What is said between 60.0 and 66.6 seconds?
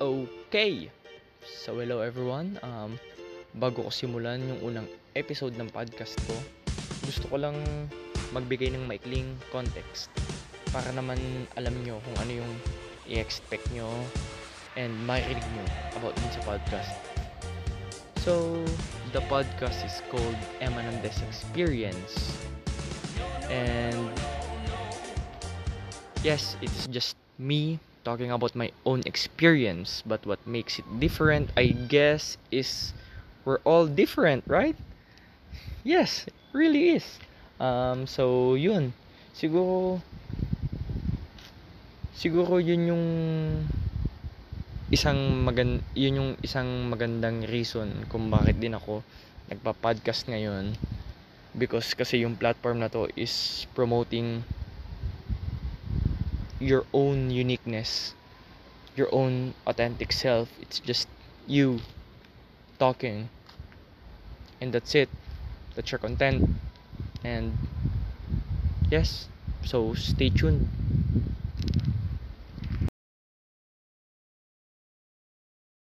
self. It's just you talking. And that's it. That's your content.